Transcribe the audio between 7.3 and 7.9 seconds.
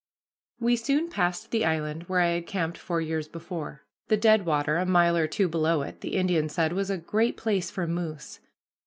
place for